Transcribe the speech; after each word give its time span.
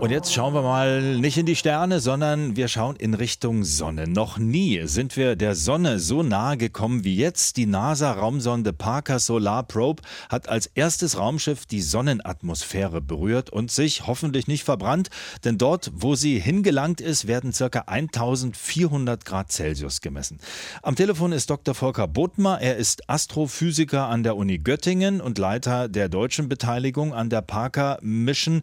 Und 0.00 0.12
jetzt 0.12 0.32
schauen 0.32 0.54
wir 0.54 0.62
mal 0.62 1.16
nicht 1.18 1.38
in 1.38 1.46
die 1.46 1.56
Sterne, 1.56 1.98
sondern 1.98 2.54
wir 2.54 2.68
schauen 2.68 2.94
in 2.94 3.14
Richtung 3.14 3.64
Sonne. 3.64 4.06
Noch 4.06 4.38
nie 4.38 4.86
sind 4.86 5.16
wir 5.16 5.34
der 5.34 5.56
Sonne 5.56 5.98
so 5.98 6.22
nahe 6.22 6.56
gekommen 6.56 7.02
wie 7.02 7.16
jetzt. 7.16 7.56
Die 7.56 7.66
NASA-Raumsonde 7.66 8.72
Parker 8.72 9.18
Solar 9.18 9.64
Probe 9.64 10.04
hat 10.28 10.48
als 10.48 10.66
erstes 10.66 11.18
Raumschiff 11.18 11.66
die 11.66 11.80
Sonnenatmosphäre 11.80 13.00
berührt 13.00 13.50
und 13.50 13.72
sich 13.72 14.06
hoffentlich 14.06 14.46
nicht 14.46 14.62
verbrannt, 14.62 15.10
denn 15.42 15.58
dort, 15.58 15.90
wo 15.92 16.14
sie 16.14 16.38
hingelangt 16.38 17.00
ist, 17.00 17.26
werden 17.26 17.50
ca. 17.50 17.80
1400 17.80 19.24
Grad 19.24 19.50
Celsius 19.50 20.00
gemessen. 20.00 20.38
Am 20.80 20.94
Telefon 20.94 21.32
ist 21.32 21.50
Dr. 21.50 21.74
Volker 21.74 22.06
Bodmer. 22.06 22.60
Er 22.60 22.76
ist 22.76 23.10
Astrophysiker 23.10 24.06
an 24.06 24.22
der 24.22 24.36
Uni 24.36 24.58
Göttingen 24.58 25.20
und 25.20 25.38
Leiter 25.38 25.88
der 25.88 26.08
deutschen 26.08 26.48
Beteiligung 26.48 27.12
an 27.12 27.30
der 27.30 27.42
Parker 27.42 27.98
Mission. 28.00 28.62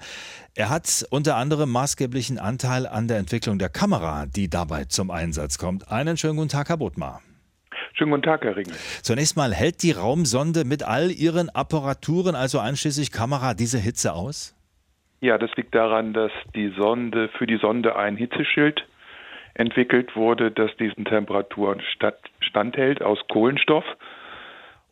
Er 0.58 0.70
hat 0.70 1.06
unter 1.10 1.36
anderem 1.36 1.70
maßgeblichen 1.70 2.40
Anteil 2.40 2.88
an 2.88 3.10
der 3.10 3.18
Entwicklung 3.18 3.60
der 3.60 3.68
Kamera, 3.68 4.26
die 4.26 4.50
dabei 4.50 4.86
zum 4.86 5.12
Einsatz 5.12 5.58
kommt. 5.58 5.92
Einen 5.92 6.16
schönen 6.16 6.38
guten 6.38 6.48
Tag, 6.48 6.70
Herr 6.70 6.78
Bodmar. 6.78 7.22
Schönen 7.94 8.12
guten 8.12 8.24
Tag, 8.24 8.46
Herr 8.46 8.56
Ringel. 8.56 8.74
Zunächst 9.02 9.36
mal, 9.36 9.54
hält 9.54 9.84
die 9.84 9.92
Raumsonde 9.92 10.64
mit 10.64 10.84
all 10.84 11.12
ihren 11.12 11.50
Apparaturen, 11.50 12.36
also 12.36 12.60
einschließlich 12.60 13.12
Kamera, 13.12 13.54
diese 13.54 13.80
Hitze 13.80 14.14
aus? 14.14 14.56
Ja, 15.20 15.38
das 15.38 15.52
liegt 15.58 15.76
daran, 15.76 16.14
dass 16.14 16.32
die 16.56 16.74
Sonde 16.80 17.28
für 17.38 17.48
die 17.48 17.58
Sonde 17.58 17.98
ein 17.98 18.16
Hitzeschild 18.16 18.88
entwickelt 19.56 20.16
wurde, 20.16 20.52
das 20.52 20.72
diesen 20.78 21.04
Temperaturen 21.04 21.82
standhält 22.40 23.02
aus 23.02 23.20
Kohlenstoff. 23.28 23.84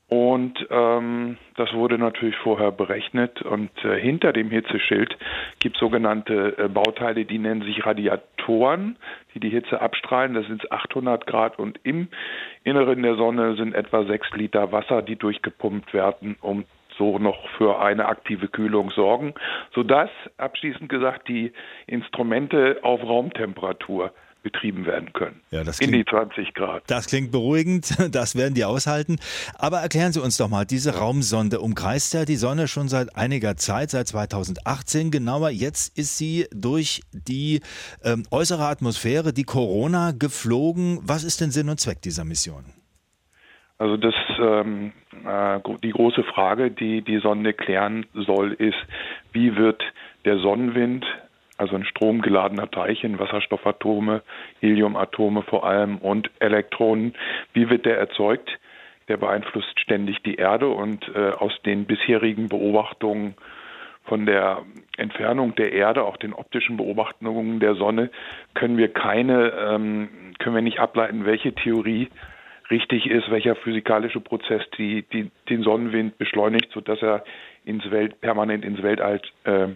Und 0.09 0.67
ähm, 0.69 1.37
das 1.55 1.73
wurde 1.73 1.97
natürlich 1.97 2.35
vorher 2.37 2.71
berechnet. 2.71 3.41
Und 3.41 3.71
äh, 3.83 3.99
hinter 3.99 4.33
dem 4.33 4.49
Hitzeschild 4.51 5.17
gibt 5.59 5.75
es 5.75 5.79
sogenannte 5.79 6.57
äh, 6.57 6.67
Bauteile, 6.67 7.25
die 7.25 7.39
nennen 7.39 7.63
sich 7.63 7.85
Radiatoren, 7.85 8.97
die 9.33 9.39
die 9.39 9.49
Hitze 9.49 9.81
abstrahlen. 9.81 10.33
Das 10.33 10.45
sind 10.45 10.71
800 10.71 11.25
Grad. 11.25 11.57
Und 11.57 11.79
im 11.83 12.09
Inneren 12.63 13.01
der 13.01 13.15
Sonne 13.15 13.55
sind 13.55 13.73
etwa 13.73 14.03
6 14.03 14.31
Liter 14.35 14.71
Wasser, 14.71 15.01
die 15.01 15.15
durchgepumpt 15.15 15.93
werden, 15.93 16.35
um 16.41 16.65
so 16.97 17.17
noch 17.17 17.47
für 17.57 17.81
eine 17.81 18.05
aktive 18.05 18.49
Kühlung 18.49 18.91
sorgen, 18.91 19.33
sodass 19.73 20.09
abschließend 20.37 20.89
gesagt 20.89 21.27
die 21.27 21.53
Instrumente 21.87 22.79
auf 22.83 23.01
Raumtemperatur 23.01 24.11
betrieben 24.43 24.85
werden 24.85 25.11
können. 25.13 25.41
Ja, 25.51 25.63
das 25.63 25.79
klingt, 25.79 25.93
in 25.93 25.99
die 25.99 26.05
20 26.05 26.53
Grad. 26.53 26.83
Das 26.87 27.07
klingt 27.07 27.31
beruhigend, 27.31 27.95
das 28.11 28.35
werden 28.35 28.53
die 28.53 28.65
aushalten. 28.65 29.15
Aber 29.57 29.79
erklären 29.79 30.11
Sie 30.11 30.21
uns 30.21 30.37
doch 30.37 30.49
mal, 30.49 30.65
diese 30.65 30.97
Raumsonde 30.97 31.59
umkreist 31.59 32.13
ja 32.13 32.25
die 32.25 32.35
Sonne 32.35 32.67
schon 32.67 32.89
seit 32.89 33.15
einiger 33.15 33.55
Zeit, 33.55 33.89
seit 33.89 34.07
2018 34.07 35.09
genauer. 35.09 35.49
Jetzt 35.49 35.97
ist 35.97 36.17
sie 36.17 36.45
durch 36.53 37.01
die 37.11 37.61
ähm, 38.03 38.23
äußere 38.29 38.65
Atmosphäre, 38.65 39.33
die 39.33 39.45
Corona, 39.45 40.11
geflogen. 40.11 40.99
Was 41.01 41.23
ist 41.23 41.41
denn 41.41 41.51
Sinn 41.51 41.69
und 41.69 41.79
Zweck 41.79 42.01
dieser 42.01 42.25
Mission? 42.25 42.65
Also 43.77 43.97
das, 43.97 44.13
ähm, 44.39 44.91
äh, 45.25 45.59
die 45.83 45.91
große 45.91 46.23
Frage, 46.23 46.71
die 46.71 47.01
die 47.01 47.19
Sonde 47.19 47.53
klären 47.53 48.05
soll, 48.13 48.53
ist, 48.53 48.77
wie 49.31 49.55
wird 49.55 49.81
der 50.25 50.39
Sonnenwind 50.39 51.05
also 51.57 51.75
ein 51.75 51.85
stromgeladener 51.85 52.69
Teilchen, 52.69 53.19
Wasserstoffatome, 53.19 54.21
Heliumatome 54.59 55.43
vor 55.43 55.65
allem 55.65 55.97
und 55.97 56.31
Elektronen. 56.39 57.13
Wie 57.53 57.69
wird 57.69 57.85
der 57.85 57.97
erzeugt? 57.97 58.59
Der 59.07 59.17
beeinflusst 59.17 59.79
ständig 59.79 60.23
die 60.23 60.35
Erde 60.35 60.69
und 60.69 61.09
äh, 61.13 61.31
aus 61.31 61.53
den 61.65 61.85
bisherigen 61.85 62.47
Beobachtungen 62.47 63.35
von 64.05 64.25
der 64.25 64.63
Entfernung 64.97 65.55
der 65.55 65.73
Erde, 65.73 66.03
auch 66.03 66.17
den 66.17 66.33
optischen 66.33 66.77
Beobachtungen 66.77 67.59
der 67.59 67.75
Sonne, 67.75 68.09
können 68.53 68.77
wir 68.77 68.91
keine, 68.91 69.51
ähm, 69.51 70.09
können 70.39 70.55
wir 70.55 70.61
nicht 70.61 70.79
ableiten, 70.79 71.25
welche 71.25 71.53
Theorie 71.53 72.09
richtig 72.69 73.05
ist, 73.05 73.29
welcher 73.29 73.55
physikalische 73.55 74.19
Prozess 74.19 74.63
die, 74.77 75.03
die 75.03 75.31
den 75.49 75.63
Sonnenwind 75.63 76.17
beschleunigt, 76.17 76.71
sodass 76.73 77.01
er 77.01 77.23
ins 77.65 77.89
Welt, 77.91 78.19
permanent 78.19 78.65
ins 78.65 78.81
Weltall 78.81 79.21
äh, 79.45 79.67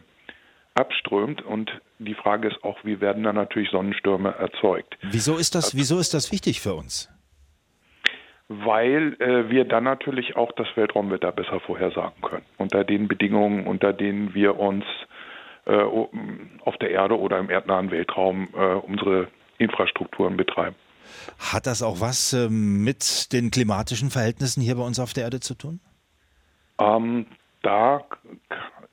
abströmt 0.78 1.42
und 1.42 1.72
die 2.00 2.14
Frage 2.14 2.48
ist 2.48 2.64
auch, 2.64 2.78
wie 2.84 3.02
werden 3.02 3.24
da 3.24 3.34
natürlich 3.34 3.70
Sonnenstürme 3.72 4.36
erzeugt. 4.36 4.98
Wieso 5.02 5.38
ist 5.38 5.56
das, 5.56 5.76
wieso 5.76 6.00
ist 6.00 6.14
das 6.14 6.32
wichtig 6.32 6.62
für 6.62 6.76
uns? 6.76 7.10
Weil 8.48 9.18
äh, 9.20 9.50
wir 9.50 9.66
dann 9.66 9.84
natürlich 9.84 10.38
auch 10.38 10.52
das 10.54 10.68
Weltraumwetter 10.76 11.32
besser 11.32 11.60
vorhersagen 11.60 12.22
können. 12.22 12.46
Unter 12.58 12.84
den 12.84 13.08
Bedingungen, 13.08 13.68
unter 13.68 13.92
denen 13.92 14.34
wir 14.34 14.58
uns 14.58 14.86
äh, 15.66 15.74
auf 15.74 16.78
der 16.78 16.92
Erde 16.92 17.20
oder 17.20 17.40
im 17.40 17.50
erdnahen 17.50 17.92
Weltraum 17.92 18.48
äh, 18.54 18.76
unsere 18.76 19.28
Infrastrukturen 19.58 20.38
betreiben. 20.38 20.76
Hat 21.40 21.68
das 21.68 21.82
auch 21.82 22.00
was 22.00 22.34
ähm, 22.34 22.84
mit 22.84 23.34
den 23.34 23.52
klimatischen 23.52 24.12
Verhältnissen 24.12 24.62
hier 24.62 24.76
bei 24.76 24.84
uns 24.84 25.00
auf 25.00 25.14
der 25.14 25.26
Erde 25.26 25.40
zu 25.40 25.56
tun? 25.56 25.80
Ähm, 26.80 27.26
da 27.62 28.03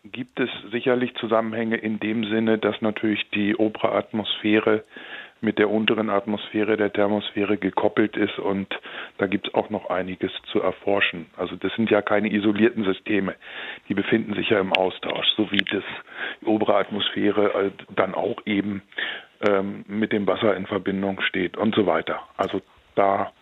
gibt 0.05 0.39
es 0.41 0.51
sicherlich 0.71 1.15
Zusammenhänge 1.17 1.77
in 1.77 1.99
dem 2.01 2.25
Sinne, 2.25 2.59
dass 2.59 2.81
natürlich 2.81 3.29
die 3.31 3.57
obere 3.57 3.93
Atmosphäre 3.93 4.85
mit 5.45 5.59
der 5.59 5.71
unteren 5.71 6.11
Atmosphäre 6.11 6.77
der 6.77 6.93
Thermosphäre 6.93 7.59
gekoppelt 7.59 8.17
ist 8.17 8.39
und 8.39 8.67
da 9.19 9.27
gibt 9.27 9.49
es 9.49 9.55
auch 9.55 9.71
noch 9.71 9.91
einiges 9.91 10.33
zu 10.51 10.61
erforschen. 10.61 11.27
Also 11.37 11.55
das 11.57 11.73
sind 11.75 11.91
ja 11.91 12.03
keine 12.03 12.33
isolierten 12.33 12.85
Systeme, 12.85 13.35
die 13.89 13.95
befinden 13.95 14.35
sich 14.35 14.51
ja 14.51 14.59
im 14.59 14.73
Austausch, 14.73 15.27
so 15.37 15.51
wie 15.53 15.59
das 15.59 15.85
die 16.41 16.47
obere 16.47 16.77
Atmosphäre 16.77 17.67
äh, 17.67 17.71
dann 17.95 18.15
auch 18.15 18.39
eben 18.47 18.83
ähm, 19.47 19.85
mit 19.87 20.13
dem 20.13 20.27
Wasser 20.27 20.57
in 20.57 20.67
Verbindung 20.67 21.21
steht 21.21 21.57
und 21.57 21.75
so 21.75 21.87
weiter. 21.87 22.21
Also 22.37 22.63
da 22.95 23.33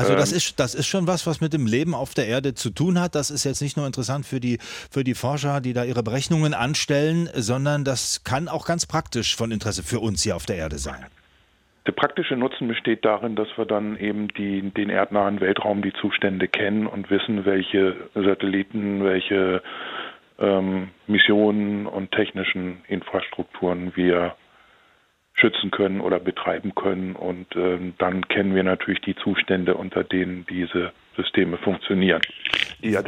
also 0.00 0.14
das 0.14 0.32
ähm. 0.32 0.38
ist, 0.38 0.58
das 0.58 0.74
ist 0.74 0.86
schon 0.86 1.06
was, 1.06 1.26
was 1.26 1.40
mit 1.40 1.52
dem 1.52 1.66
Leben 1.66 1.94
auf 1.94 2.14
der 2.14 2.26
Erde 2.26 2.54
zu 2.54 2.70
tun 2.70 2.98
hat. 2.98 3.14
Das 3.14 3.30
ist 3.30 3.44
jetzt 3.44 3.60
nicht 3.60 3.76
nur 3.76 3.86
interessant 3.86 4.24
für 4.24 4.40
die, 4.40 4.58
für 4.90 5.04
die 5.04 5.14
Forscher, 5.14 5.60
die 5.60 5.72
da 5.72 5.84
ihre 5.84 6.02
Berechnungen 6.02 6.54
anstellen, 6.54 7.28
sondern 7.34 7.84
das 7.84 8.24
kann 8.24 8.48
auch 8.48 8.66
ganz 8.66 8.86
praktisch 8.86 9.36
von 9.36 9.50
Interesse 9.50 9.82
für 9.82 10.00
uns 10.00 10.22
hier 10.22 10.36
auf 10.36 10.46
der 10.46 10.56
Erde 10.56 10.78
sein. 10.78 11.04
Der 11.86 11.92
praktische 11.92 12.36
Nutzen 12.36 12.68
besteht 12.68 13.04
darin, 13.04 13.36
dass 13.36 13.48
wir 13.56 13.64
dann 13.64 13.96
eben 13.96 14.28
die, 14.28 14.70
den 14.70 14.90
erdnahen 14.90 15.40
Weltraum, 15.40 15.82
die 15.82 15.92
Zustände 15.94 16.46
kennen 16.46 16.86
und 16.86 17.10
wissen, 17.10 17.44
welche 17.44 17.96
Satelliten, 18.14 19.02
welche 19.02 19.62
ähm, 20.38 20.88
Missionen 21.06 21.86
und 21.86 22.12
technischen 22.12 22.82
Infrastrukturen 22.88 23.92
wir 23.96 24.34
schützen 25.40 25.70
können 25.70 26.00
oder 26.00 26.20
betreiben 26.20 26.74
können. 26.74 27.16
Und 27.16 27.54
äh, 27.56 27.78
dann 27.98 28.28
kennen 28.28 28.54
wir 28.54 28.62
natürlich 28.62 29.00
die 29.00 29.16
Zustände, 29.16 29.74
unter 29.74 30.04
denen 30.04 30.46
diese 30.48 30.92
Systeme 31.16 31.56
funktionieren. 31.58 32.20
Ja, 32.80 33.02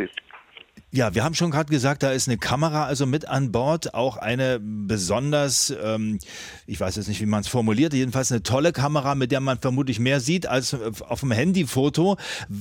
ja, 0.95 1.15
wir 1.15 1.25
haben 1.25 1.35
schon 1.35 1.51
gerade 1.51 1.71
gesagt, 1.71 2.03
da 2.03 2.11
ist 2.13 2.29
eine 2.29 2.37
Kamera 2.37 2.85
also 2.85 3.07
mit 3.07 3.27
an 3.27 3.51
Bord, 3.51 3.95
auch 3.95 4.19
eine 4.19 4.61
besonders, 4.61 5.75
ähm, 5.83 6.19
ich 6.67 6.79
weiß 6.79 6.97
jetzt 6.97 7.09
nicht, 7.09 7.23
wie 7.23 7.27
man 7.27 7.41
es 7.41 7.49
formuliert, 7.49 7.95
jedenfalls 7.95 8.31
eine 8.31 8.43
tolle 8.43 8.73
Kamera, 8.73 9.15
mit 9.15 9.33
der 9.33 9.41
man 9.41 9.59
vermutlich 9.59 10.01
mehr 10.01 10.21
sieht 10.21 10.47
als 10.47 10.75
auf 11.01 11.21
dem 11.21 11.31
Handyfoto. 11.31 12.19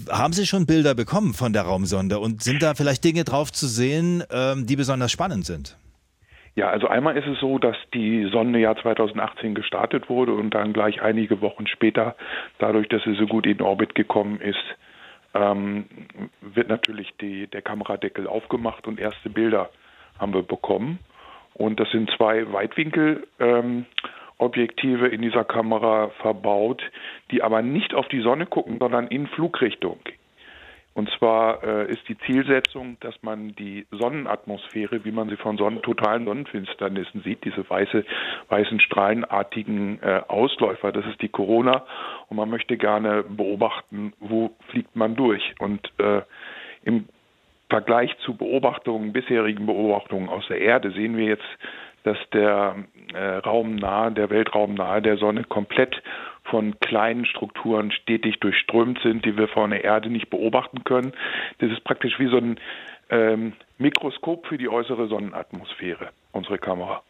Haben 0.10 0.32
Sie 0.32 0.48
schon 0.48 0.66
Bilder 0.66 0.96
bekommen 0.96 1.34
von 1.34 1.52
der 1.52 1.64
Raumsonde 1.64 2.20
und 2.20 2.42
sind 2.42 2.62
da 2.62 2.74
vielleicht 2.74 3.04
Dinge 3.04 3.26
drauf 3.26 3.52
zu 3.52 3.68
sehen, 3.68 4.24
ähm, 4.32 4.66
die 4.66 4.78
besonders 4.78 5.12
spannend 5.12 5.46
sind? 5.46 5.76
Ja, 6.56 6.70
also 6.70 6.88
einmal 6.88 7.18
ist 7.18 7.28
es 7.28 7.40
so, 7.40 7.60
dass 7.60 7.78
die 7.94 8.26
Sonde 8.26 8.60
ja 8.60 8.76
2018 8.76 9.56
gestartet 9.56 10.10
wurde 10.10 10.34
und 10.34 10.54
dann 10.54 10.74
gleich 10.74 11.02
einige 11.02 11.40
Wochen 11.40 11.66
später, 11.66 12.16
dadurch, 12.60 12.90
dass 12.90 13.02
sie 13.04 13.16
so 13.16 13.26
gut 13.26 13.46
in 13.46 13.62
Orbit 13.62 13.96
gekommen 13.96 14.42
ist, 14.42 14.58
ähm, 15.34 15.86
wird 16.42 16.68
natürlich 16.68 17.14
die, 17.22 17.48
der 17.48 17.62
Kameradeckel 17.62 18.28
aufgemacht 18.28 18.86
und 18.86 19.00
erste 19.00 19.30
Bilder 19.30 19.70
haben 20.20 20.34
wir 20.34 20.44
bekommen. 20.44 21.00
Und 21.54 21.80
das 21.80 21.90
sind 21.92 22.12
zwei 22.18 22.52
Weitwinkelobjektive 22.52 25.08
ähm, 25.08 25.14
in 25.14 25.22
dieser 25.22 25.46
Kamera 25.46 26.10
verbaut, 26.22 26.84
die 27.32 27.44
aber 27.44 27.62
nicht 27.62 27.94
auf 27.94 28.10
die 28.10 28.22
Sonne 28.22 28.46
gucken, 28.46 28.78
sondern 28.80 29.08
in 29.08 29.28
Flugrichtung. 29.28 30.00
Und 30.94 31.10
zwar 31.18 31.64
äh, 31.64 31.92
ist 31.92 32.08
die 32.10 32.18
Zielsetzung, 32.20 32.98
dass 33.00 33.16
man 33.24 33.56
die 33.56 33.88
Sonnenatmosphäre, 33.92 35.06
wie 35.06 35.12
man 35.12 35.30
sie 35.30 35.38
von 35.38 35.58
Sonnen 35.58 35.82
totalen 35.82 36.26
Sonnenfinsternissen 36.26 37.22
sieht, 37.22 37.46
diese 37.46 37.68
weiße, 37.70 38.04
weißen 38.50 38.80
strahlenartigen 38.82 40.02
äh, 40.02 40.22
Ausläufer, 40.28 40.92
das 40.92 41.06
ist 41.06 41.22
die 41.22 41.30
Corona. 41.30 41.86
Und 42.28 42.38
man 42.38 42.50
möchte 42.50 42.76
gerne 42.76 43.24
beobachten, 43.24 44.14
wo 44.20 44.52
fliegt 44.70 44.96
man 44.96 45.16
durch. 45.16 45.56
Und 45.60 45.80
äh, 45.98 46.22
im 46.84 47.08
Vergleich 47.70 48.14
zu 48.26 48.36
Beobachtungen, 48.36 49.14
bisherigen 49.14 49.66
Beobachtungen 49.66 50.28
aus 50.28 50.46
der 50.50 50.60
Erde 50.60 50.92
sehen 50.92 51.16
wir 51.16 51.26
jetzt, 51.26 51.48
dass 52.04 52.18
der 52.34 52.76
äh, 53.14 53.38
Raum 53.38 53.76
nahe, 53.76 54.12
der 54.12 54.30
Weltraum 54.30 54.74
nahe 54.74 55.02
der 55.02 55.18
Sonne 55.18 55.46
komplett 55.46 56.02
von 56.52 56.80
kleinen 56.82 57.26
Strukturen 57.26 57.92
stetig 57.92 58.40
durchströmt 58.42 59.00
sind, 59.02 59.26
die 59.26 59.36
wir 59.38 59.48
von 59.48 59.72
der 59.72 59.84
Erde 59.84 60.10
nicht 60.10 60.30
beobachten 60.30 60.84
können. 60.84 61.14
Das 61.58 61.72
ist 61.72 61.84
praktisch 61.84 62.20
wie 62.20 62.30
so 62.30 62.38
ein 62.38 62.60
ähm, 63.10 63.54
Mikroskop 63.80 64.46
für 64.46 64.60
die 64.60 64.70
äußere 64.70 65.08
Sonnenatmosphäre, 65.08 66.10
unsere 66.34 66.60
Kamera. 66.60 67.02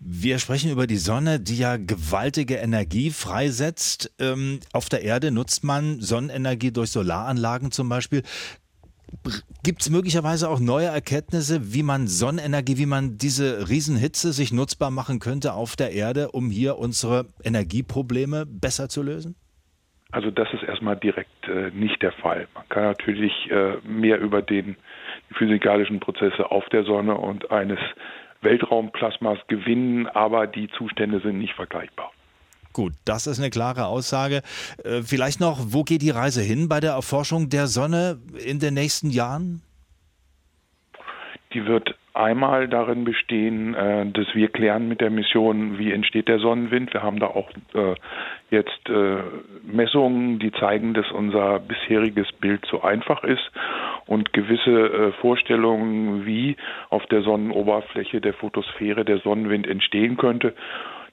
Wir 0.00 0.38
sprechen 0.38 0.70
über 0.70 0.86
die 0.86 0.96
Sonne, 0.96 1.40
die 1.40 1.58
ja 1.58 1.76
gewaltige 1.76 2.56
Energie 2.56 3.10
freisetzt. 3.10 4.12
Ähm, 4.20 4.60
auf 4.72 4.88
der 4.88 5.02
Erde 5.02 5.30
nutzt 5.30 5.64
man 5.64 6.00
Sonnenenergie 6.00 6.72
durch 6.72 6.90
Solaranlagen 6.90 7.70
zum 7.70 7.88
Beispiel. 7.88 8.22
Gibt 9.62 9.82
es 9.82 9.90
möglicherweise 9.90 10.48
auch 10.48 10.60
neue 10.60 10.86
Erkenntnisse, 10.86 11.74
wie 11.74 11.82
man 11.82 12.06
Sonnenenergie, 12.06 12.78
wie 12.78 12.86
man 12.86 13.18
diese 13.18 13.68
Riesenhitze 13.68 14.32
sich 14.32 14.52
nutzbar 14.52 14.90
machen 14.90 15.18
könnte 15.18 15.54
auf 15.54 15.76
der 15.76 15.92
Erde, 15.92 16.30
um 16.32 16.50
hier 16.50 16.78
unsere 16.78 17.26
Energieprobleme 17.44 18.46
besser 18.46 18.88
zu 18.88 19.02
lösen? 19.02 19.36
Also 20.12 20.30
das 20.30 20.52
ist 20.52 20.62
erstmal 20.62 20.96
direkt 20.96 21.48
äh, 21.48 21.70
nicht 21.70 22.00
der 22.02 22.12
Fall. 22.12 22.46
Man 22.54 22.68
kann 22.68 22.84
natürlich 22.84 23.32
äh, 23.50 23.76
mehr 23.84 24.20
über 24.20 24.40
den, 24.42 24.76
die 25.30 25.34
physikalischen 25.34 26.00
Prozesse 26.00 26.50
auf 26.50 26.64
der 26.68 26.84
Sonne 26.84 27.16
und 27.16 27.50
eines 27.50 27.80
Weltraumplasmas 28.42 29.38
gewinnen, 29.48 30.06
aber 30.06 30.46
die 30.46 30.68
Zustände 30.68 31.20
sind 31.20 31.38
nicht 31.38 31.54
vergleichbar. 31.54 32.12
Gut, 32.76 32.92
das 33.06 33.26
ist 33.26 33.40
eine 33.40 33.48
klare 33.48 33.86
Aussage. 33.86 34.42
Äh, 34.84 35.00
vielleicht 35.00 35.40
noch, 35.40 35.56
wo 35.68 35.82
geht 35.82 36.02
die 36.02 36.10
Reise 36.10 36.42
hin 36.42 36.68
bei 36.68 36.78
der 36.78 36.90
Erforschung 36.90 37.48
der 37.48 37.68
Sonne 37.68 38.18
in 38.46 38.58
den 38.58 38.74
nächsten 38.74 39.08
Jahren? 39.08 39.62
Die 41.54 41.64
wird 41.64 41.96
einmal 42.12 42.68
darin 42.68 43.04
bestehen, 43.04 43.72
äh, 43.72 44.04
dass 44.12 44.26
wir 44.34 44.48
klären 44.48 44.88
mit 44.88 45.00
der 45.00 45.08
Mission, 45.08 45.78
wie 45.78 45.90
entsteht 45.90 46.28
der 46.28 46.38
Sonnenwind. 46.38 46.92
Wir 46.92 47.02
haben 47.02 47.18
da 47.18 47.28
auch 47.28 47.48
äh, 47.72 47.94
jetzt 48.50 48.90
Messungen, 49.64 50.38
die 50.38 50.52
zeigen, 50.52 50.92
dass 50.92 51.10
unser 51.10 51.58
bisheriges 51.60 52.30
Bild 52.32 52.64
zu 52.66 52.82
einfach 52.82 53.24
ist 53.24 53.50
und 54.04 54.32
gewisse 54.34 55.14
Vorstellungen, 55.20 56.26
wie 56.26 56.56
auf 56.90 57.04
der 57.06 57.22
Sonnenoberfläche 57.22 58.20
der 58.20 58.34
Photosphäre 58.34 59.04
der 59.04 59.18
Sonnenwind 59.18 59.66
entstehen 59.66 60.16
könnte 60.16 60.54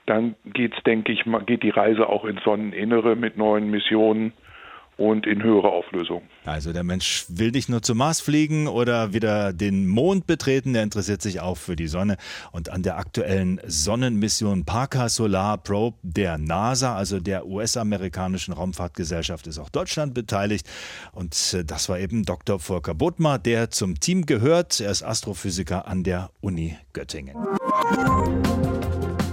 dann 0.05 0.35
geht's, 0.45 0.77
denke 0.85 1.11
ich, 1.11 1.23
geht 1.45 1.63
die 1.63 1.69
Reise 1.69 2.07
auch 2.07 2.25
ins 2.25 2.43
Sonneninnere 2.43 3.15
mit 3.15 3.37
neuen 3.37 3.69
Missionen 3.69 4.33
und 4.97 5.25
in 5.25 5.41
höhere 5.41 5.69
Auflösung. 5.69 6.21
Also 6.45 6.71
der 6.71 6.83
Mensch 6.83 7.25
will 7.29 7.51
nicht 7.51 7.69
nur 7.69 7.81
zum 7.81 7.97
Mars 7.97 8.21
fliegen 8.21 8.67
oder 8.67 9.13
wieder 9.13 9.53
den 9.53 9.87
Mond 9.87 10.27
betreten, 10.27 10.73
der 10.73 10.83
interessiert 10.83 11.21
sich 11.21 11.39
auch 11.39 11.57
für 11.57 11.75
die 11.75 11.87
Sonne. 11.87 12.17
Und 12.51 12.69
an 12.69 12.83
der 12.83 12.97
aktuellen 12.97 13.59
Sonnenmission 13.65 14.65
Parker 14.65 15.09
Solar 15.09 15.57
Probe 15.57 15.97
der 16.03 16.37
NASA, 16.37 16.95
also 16.95 17.19
der 17.19 17.47
US-amerikanischen 17.47 18.53
Raumfahrtgesellschaft, 18.53 19.47
ist 19.47 19.57
auch 19.57 19.69
Deutschland 19.69 20.13
beteiligt. 20.13 20.69
Und 21.11 21.35
äh, 21.53 21.65
das 21.65 21.89
war 21.89 21.99
eben 21.99 22.23
Dr. 22.23 22.59
Volker 22.59 22.93
Bodmer, 22.93 23.39
der 23.39 23.71
zum 23.71 23.99
Team 23.99 24.25
gehört. 24.25 24.79
Er 24.79 24.91
ist 24.91 25.03
Astrophysiker 25.03 25.87
an 25.87 26.03
der 26.03 26.29
Uni 26.41 26.77
Göttingen. 26.93 27.35